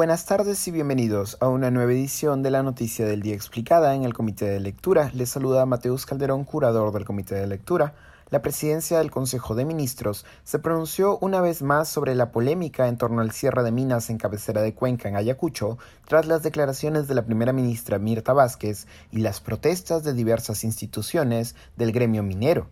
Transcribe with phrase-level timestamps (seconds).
[0.00, 4.04] Buenas tardes y bienvenidos a una nueva edición de la Noticia del Día Explicada en
[4.04, 5.10] el Comité de Lectura.
[5.12, 7.92] Les saluda Mateus Calderón, curador del Comité de Lectura.
[8.30, 12.96] La presidencia del Consejo de Ministros se pronunció una vez más sobre la polémica en
[12.96, 15.76] torno al cierre de minas en cabecera de Cuenca, en Ayacucho,
[16.06, 21.56] tras las declaraciones de la primera ministra Mirta Vázquez y las protestas de diversas instituciones
[21.76, 22.70] del gremio minero.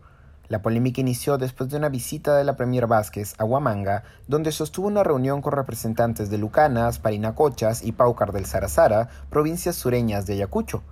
[0.49, 4.87] La polémica inició después de una visita de la Premier Vázquez a Huamanga, donde sostuvo
[4.87, 10.83] una reunión con representantes de Lucanas, Parinacochas y Paucar del Sarazara, provincias sureñas de Ayacucho.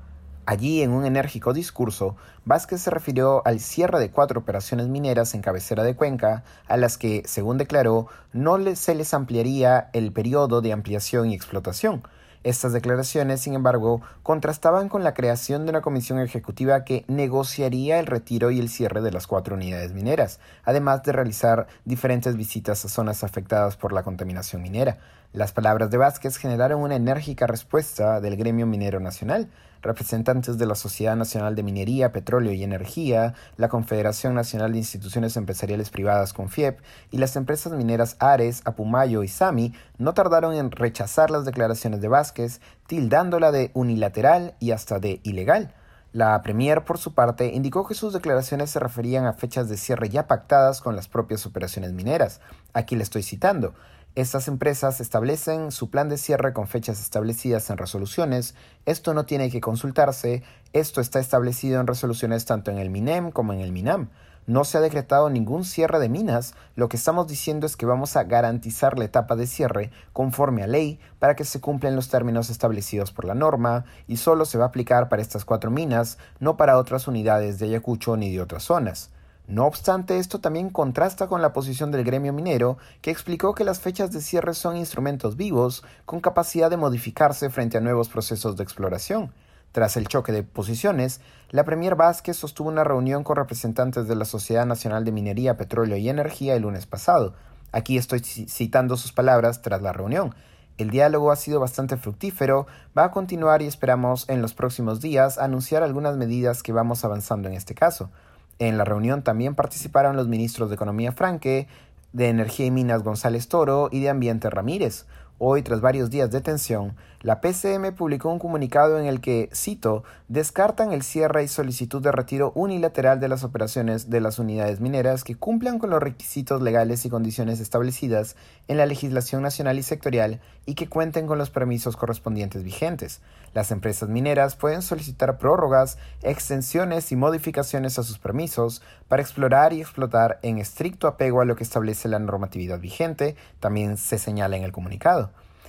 [0.44, 5.40] Allí, en un enérgico discurso, Vázquez se refirió al cierre de cuatro operaciones mineras en
[5.40, 10.74] cabecera de Cuenca, a las que, según declaró, no se les ampliaría el periodo de
[10.74, 12.02] ampliación y explotación,
[12.48, 18.06] estas declaraciones, sin embargo, contrastaban con la creación de una comisión ejecutiva que negociaría el
[18.06, 22.88] retiro y el cierre de las cuatro unidades mineras, además de realizar diferentes visitas a
[22.88, 24.98] zonas afectadas por la contaminación minera.
[25.32, 29.50] Las palabras de Vázquez generaron una enérgica respuesta del gremio minero nacional.
[29.82, 35.36] Representantes de la Sociedad Nacional de Minería, Petróleo y Energía, la Confederación Nacional de Instituciones
[35.36, 41.30] Empresariales Privadas CONFIEP y las empresas mineras Ares, Apumayo y Sami no tardaron en rechazar
[41.30, 45.74] las declaraciones de Vázquez, tildándola de unilateral y hasta de ilegal.
[46.12, 50.08] La Premier, por su parte, indicó que sus declaraciones se referían a fechas de cierre
[50.08, 52.40] ya pactadas con las propias operaciones mineras.
[52.72, 53.74] Aquí le estoy citando.
[54.16, 58.54] Estas empresas establecen su plan de cierre con fechas establecidas en resoluciones.
[58.86, 60.42] Esto no tiene que consultarse.
[60.72, 64.08] Esto está establecido en resoluciones tanto en el MINEM como en el MINAM.
[64.46, 66.54] No se ha decretado ningún cierre de minas.
[66.76, 70.66] Lo que estamos diciendo es que vamos a garantizar la etapa de cierre conforme a
[70.66, 74.64] ley para que se cumplan los términos establecidos por la norma y solo se va
[74.64, 78.62] a aplicar para estas cuatro minas, no para otras unidades de Ayacucho ni de otras
[78.62, 79.10] zonas.
[79.48, 83.78] No obstante, esto también contrasta con la posición del gremio minero, que explicó que las
[83.78, 88.64] fechas de cierre son instrumentos vivos con capacidad de modificarse frente a nuevos procesos de
[88.64, 89.32] exploración.
[89.70, 91.20] Tras el choque de posiciones,
[91.50, 95.96] la Premier Vázquez sostuvo una reunión con representantes de la Sociedad Nacional de Minería, Petróleo
[95.96, 97.34] y Energía el lunes pasado.
[97.70, 100.34] Aquí estoy citando sus palabras tras la reunión.
[100.76, 102.66] El diálogo ha sido bastante fructífero,
[102.96, 107.48] va a continuar y esperamos en los próximos días anunciar algunas medidas que vamos avanzando
[107.48, 108.10] en este caso.
[108.58, 111.68] En la reunión también participaron los ministros de Economía Franque,
[112.12, 115.06] de Energía y Minas González Toro y de Ambiente Ramírez.
[115.38, 120.02] Hoy, tras varios días de tensión, la PCM publicó un comunicado en el que, cito,
[120.28, 125.24] descartan el cierre y solicitud de retiro unilateral de las operaciones de las unidades mineras
[125.24, 128.34] que cumplan con los requisitos legales y condiciones establecidas
[128.66, 133.20] en la legislación nacional y sectorial y que cuenten con los permisos correspondientes vigentes.
[133.52, 139.82] Las empresas mineras pueden solicitar prórrogas, extensiones y modificaciones a sus permisos para explorar y
[139.82, 144.64] explotar en estricto apego a lo que establece la normatividad vigente, también se señala en
[144.64, 145.25] el comunicado.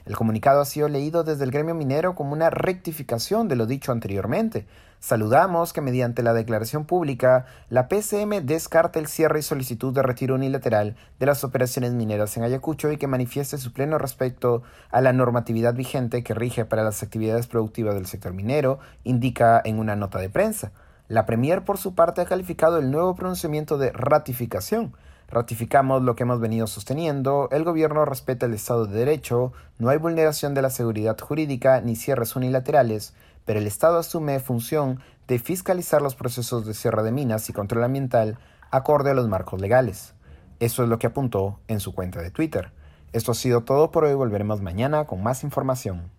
[0.07, 3.91] El comunicado ha sido leído desde el gremio minero como una rectificación de lo dicho
[3.91, 4.65] anteriormente.
[5.01, 10.35] Saludamos que mediante la declaración pública, la PCM descarta el cierre y solicitud de retiro
[10.35, 15.11] unilateral de las operaciones mineras en Ayacucho y que manifieste su pleno respecto a la
[15.11, 20.19] normatividad vigente que rige para las actividades productivas del sector minero, indica en una nota
[20.19, 20.71] de prensa.
[21.09, 24.93] La Premier, por su parte, ha calificado el nuevo pronunciamiento de ratificación
[25.29, 29.97] Ratificamos lo que hemos venido sosteniendo, el gobierno respeta el Estado de Derecho, no hay
[29.97, 33.13] vulneración de la seguridad jurídica ni cierres unilaterales,
[33.45, 37.83] pero el Estado asume función de fiscalizar los procesos de cierre de minas y control
[37.83, 38.37] ambiental
[38.71, 40.13] acorde a los marcos legales.
[40.59, 42.71] Eso es lo que apuntó en su cuenta de Twitter.
[43.11, 46.09] Esto ha sido todo por hoy, volveremos mañana con más información.